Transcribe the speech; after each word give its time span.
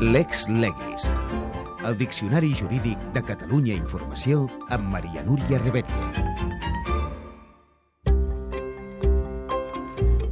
Lex 0.00 0.48
Legis, 0.48 1.12
el 1.84 1.98
Diccionari 1.98 2.54
Jurídic 2.56 2.96
de 3.12 3.20
Catalunya 3.20 3.74
Informació 3.76 4.46
amb 4.72 4.86
Maria 4.88 5.20
Núria 5.26 5.58
Rebetlla. 5.60 6.06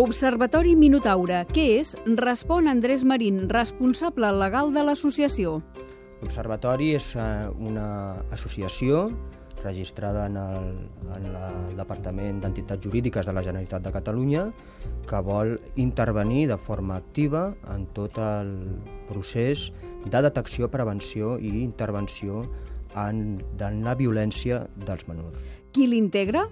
Observatori 0.00 0.72
Minotaure. 0.80 1.42
Què 1.52 1.66
és? 1.82 1.92
Respon 2.22 2.70
Andrés 2.72 3.04
Marín, 3.04 3.42
responsable 3.52 4.30
legal 4.32 4.72
de 4.72 4.86
l'associació. 4.86 5.58
L'Observatori 6.22 6.94
és 6.96 7.10
eh, 7.20 7.26
una 7.60 7.90
associació 8.32 9.10
registrada 9.60 10.24
en 10.30 10.38
el, 10.40 10.70
en 11.18 11.26
el 11.34 11.76
Departament 11.76 12.40
d'Entitats 12.40 12.80
Jurídiques 12.88 13.28
de 13.28 13.36
la 13.36 13.44
Generalitat 13.44 13.84
de 13.84 13.92
Catalunya 13.92 14.46
que 15.04 15.20
vol 15.20 15.58
intervenir 15.76 16.46
de 16.48 16.56
forma 16.56 16.96
activa 16.96 17.50
en 17.74 17.84
tot 17.92 18.16
el 18.24 18.56
procés 19.10 19.68
de 20.06 20.22
detecció, 20.22 20.70
prevenció 20.70 21.36
i 21.38 21.50
intervenció 21.60 22.44
en, 22.96 23.42
en 23.58 23.82
la 23.84 23.96
violència 23.98 24.64
dels 24.86 25.06
menors. 25.10 25.42
Qui 25.74 25.86
l'integra? 25.90 26.46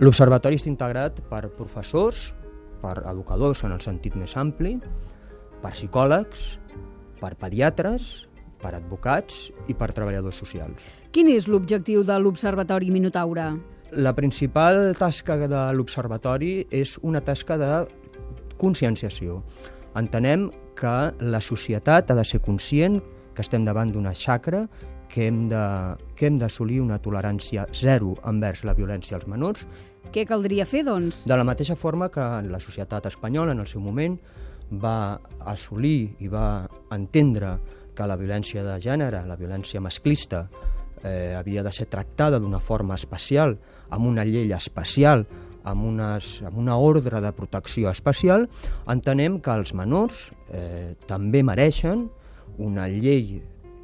L'Observatori 0.00 0.60
està 0.60 0.70
integrat 0.70 1.22
per 1.30 1.46
professors, 1.56 2.30
per 2.82 3.00
educadors 3.08 3.64
en 3.64 3.74
el 3.74 3.82
sentit 3.84 4.16
més 4.16 4.36
ampli, 4.36 4.76
per 5.62 5.72
psicòlegs, 5.72 6.56
per 7.20 7.34
pediatres, 7.40 8.26
per 8.60 8.74
advocats 8.76 9.46
i 9.68 9.76
per 9.76 9.90
treballadors 9.96 10.38
socials. 10.40 10.84
Quin 11.12 11.28
és 11.32 11.48
l'objectiu 11.48 12.04
de 12.06 12.16
l'Observatori 12.20 12.90
Minotaure? 12.92 13.50
La 13.96 14.12
principal 14.16 14.96
tasca 14.98 15.36
de 15.46 15.62
l'Observatori 15.76 16.66
és 16.74 16.96
una 17.06 17.22
tasca 17.24 17.56
de 17.60 17.72
conscienciació. 18.60 19.42
Entenem 19.96 20.48
que 20.78 21.12
la 21.24 21.40
societat 21.40 22.10
ha 22.10 22.14
de 22.18 22.24
ser 22.24 22.40
conscient 22.44 23.00
que 23.34 23.42
estem 23.44 23.64
davant 23.64 23.90
d'una 23.92 24.12
xacra, 24.14 24.66
que 25.08 25.26
hem 25.28 25.48
de- 25.48 25.96
que 26.16 26.26
hem 26.26 26.38
d'assolir 26.38 26.80
una 26.82 26.98
tolerància 27.00 27.66
zero 27.72 28.16
envers 28.24 28.64
la 28.64 28.74
violència 28.74 29.16
als 29.16 29.26
menors, 29.26 29.66
Què 30.12 30.24
caldria 30.26 30.64
fer, 30.66 30.84
doncs? 30.84 31.24
de 31.26 31.36
la 31.36 31.44
mateixa 31.44 31.76
forma 31.76 32.08
que 32.10 32.20
la 32.46 32.60
societat 32.60 33.06
espanyola 33.06 33.52
en 33.52 33.60
el 33.60 33.66
seu 33.66 33.80
moment 33.80 34.18
va 34.70 35.20
assolir 35.40 36.16
i 36.20 36.28
va 36.28 36.68
entendre 36.90 37.58
que 37.94 38.06
la 38.06 38.16
violència 38.16 38.62
de 38.62 38.78
gènere, 38.80 39.24
la 39.26 39.36
violència 39.36 39.80
masclista, 39.80 40.48
eh, 41.04 41.34
havia 41.38 41.62
de 41.62 41.72
ser 41.72 41.86
tractada 41.86 42.38
d'una 42.40 42.60
forma 42.60 42.94
especial, 42.94 43.58
amb 43.90 44.06
una 44.06 44.24
llei 44.24 44.52
especial, 44.52 45.26
amb, 45.66 45.84
unes, 45.84 46.40
amb 46.46 46.58
una 46.62 46.76
ordre 46.78 47.20
de 47.20 47.32
protecció 47.36 47.90
especial, 47.90 48.46
entenem 48.90 49.40
que 49.42 49.52
els 49.52 49.74
menors 49.74 50.30
eh, 50.54 50.94
també 51.10 51.42
mereixen 51.46 52.06
una 52.62 52.86
llei 52.88 53.40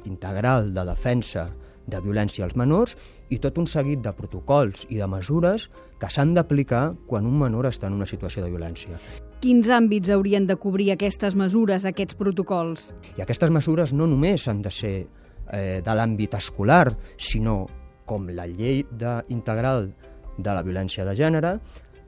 integral 0.07 0.71
de 0.73 0.85
defensa 0.87 1.49
de 1.87 1.99
violència 1.99 2.45
als 2.45 2.55
menors 2.55 2.95
i 3.33 3.39
tot 3.43 3.57
un 3.59 3.67
seguit 3.67 4.01
de 4.03 4.13
protocols 4.15 4.85
i 4.89 5.01
de 5.01 5.07
mesures 5.09 5.67
que 5.99 6.09
s'han 6.11 6.33
d'aplicar 6.35 6.93
quan 7.09 7.27
un 7.27 7.35
menor 7.39 7.67
està 7.67 7.89
en 7.89 7.97
una 7.97 8.07
situació 8.07 8.43
de 8.43 8.51
violència. 8.53 8.99
Quins 9.43 9.67
àmbits 9.67 10.11
haurien 10.13 10.47
de 10.47 10.55
cobrir 10.55 10.93
aquestes 10.93 11.35
mesures, 11.35 11.83
aquests 11.85 12.15
protocols? 12.19 12.91
I 13.17 13.25
aquestes 13.25 13.51
mesures 13.51 13.91
no 13.91 14.07
només 14.07 14.47
han 14.47 14.61
de 14.63 14.71
ser 14.71 14.95
eh, 15.03 15.81
de 15.83 15.95
l'àmbit 15.97 16.37
escolar, 16.39 16.93
sinó 17.17 17.65
com 18.07 18.27
la 18.31 18.47
llei 18.47 18.83
de, 18.91 19.19
integral 19.31 19.89
de 20.37 20.53
la 20.53 20.63
violència 20.65 21.05
de 21.05 21.15
gènere, 21.17 21.57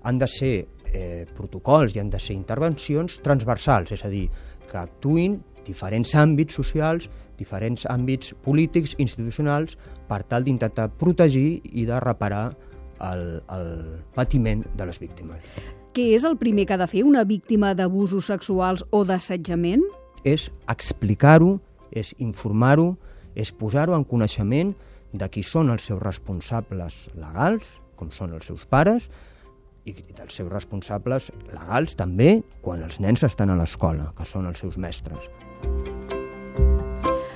han 0.05 0.21
de 0.21 0.27
ser 0.29 0.53
eh, 0.91 1.25
protocols 1.35 1.95
i 1.95 2.01
han 2.01 2.11
de 2.13 2.21
ser 2.21 2.35
intervencions 2.37 3.19
transversals, 3.25 3.91
és 3.95 4.05
a 4.05 4.11
dir, 4.11 4.27
que 4.69 4.79
actuïn 4.81 5.39
diferents 5.65 6.13
àmbits 6.17 6.57
socials, 6.57 7.09
diferents 7.39 7.87
àmbits 7.89 8.35
polítics, 8.45 8.93
institucionals, 9.01 9.79
per 10.07 10.21
tal 10.29 10.45
d'intentar 10.45 10.91
protegir 10.99 11.61
i 11.73 11.87
de 11.89 11.99
reparar 12.03 12.51
el, 13.01 13.41
el 13.51 13.69
patiment 14.15 14.63
de 14.77 14.85
les 14.87 15.01
víctimes. 15.01 15.41
Què 15.95 16.11
és 16.13 16.25
el 16.27 16.37
primer 16.37 16.67
que 16.67 16.75
ha 16.75 16.81
de 16.81 16.89
fer 16.91 17.05
una 17.07 17.23
víctima 17.25 17.73
d'abusos 17.73 18.27
sexuals 18.29 18.85
o 18.91 19.03
d'assetjament? 19.07 19.83
és 20.25 20.49
explicar-ho, 20.67 21.59
és 21.93 22.11
informar-ho, 22.17 22.95
és 23.37 23.53
posar-ho 23.53 23.95
en 23.95 24.03
coneixement 24.09 24.73
de 25.15 25.27
qui 25.31 25.45
són 25.45 25.69
els 25.71 25.85
seus 25.87 26.01
responsables 26.01 27.05
legals, 27.15 27.77
com 27.95 28.11
són 28.11 28.35
els 28.35 28.51
seus 28.51 28.65
pares, 28.69 29.09
i 29.85 29.93
dels 29.93 30.33
seus 30.33 30.49
responsables 30.51 31.29
legals 31.53 31.97
també 31.97 32.39
quan 32.65 32.81
els 32.85 32.99
nens 32.99 33.25
estan 33.27 33.53
a 33.53 33.59
l'escola, 33.59 34.11
que 34.17 34.25
són 34.25 34.49
els 34.49 34.63
seus 34.65 34.79
mestres. 34.81 35.29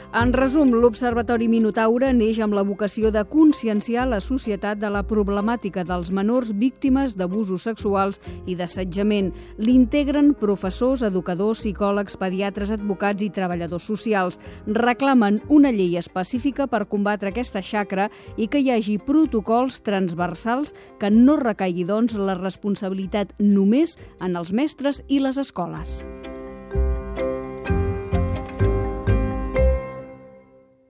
En 0.10 0.32
resum, 0.34 0.72
l'Observatori 0.74 1.46
Minotaure 1.46 2.08
neix 2.18 2.40
amb 2.42 2.56
la 2.58 2.64
vocació 2.66 3.12
de 3.14 3.22
conscienciar 3.30 4.08
la 4.10 4.18
societat 4.26 4.80
de 4.82 4.90
la 4.90 5.04
problemàtica 5.06 5.84
dels 5.86 6.10
menors 6.10 6.50
víctimes 6.58 7.14
d'abusos 7.14 7.68
sexuals 7.68 8.18
i 8.50 8.56
d'assetjament. 8.58 9.30
L'integren 9.62 10.32
professors, 10.34 11.04
educadors, 11.06 11.62
psicòlegs, 11.62 12.18
pediatres, 12.18 12.74
advocats 12.74 13.22
i 13.22 13.30
treballadors 13.30 13.86
socials. 13.86 14.40
Reclamen 14.66 15.44
una 15.48 15.70
llei 15.70 15.94
específica 16.02 16.66
per 16.66 16.88
combatre 16.90 17.30
aquesta 17.30 17.62
xacra 17.62 18.10
i 18.36 18.50
que 18.50 18.64
hi 18.66 18.74
hagi 18.74 18.98
protocols 18.98 19.84
transversals 19.86 20.74
que 20.98 21.14
no 21.14 21.38
recaigui, 21.38 21.86
doncs, 21.86 22.18
la 22.18 22.34
responsabilitat 22.42 23.38
només 23.38 23.94
en 24.18 24.42
els 24.42 24.50
mestres 24.58 25.04
i 25.06 25.22
les 25.22 25.38
escoles. 25.38 26.00